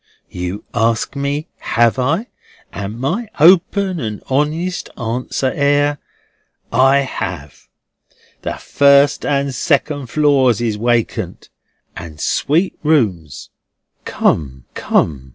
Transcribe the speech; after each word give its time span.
You 0.31 0.63
ask 0.73 1.15
me 1.15 1.47
have 1.59 1.99
I, 1.99 2.25
and 2.73 2.99
my 2.99 3.27
open 3.39 3.99
and 3.99 4.17
my 4.21 4.35
honest 4.35 4.89
answer 4.97 5.51
air, 5.53 5.99
I 6.71 7.01
have. 7.01 7.67
The 8.41 8.55
first 8.55 9.23
and 9.27 9.53
second 9.53 10.07
floors 10.07 10.59
is 10.59 10.75
wacant, 10.75 11.49
and 11.95 12.19
sweet 12.19 12.79
rooms." 12.81 13.51
"Come, 14.03 14.65
come! 14.73 15.29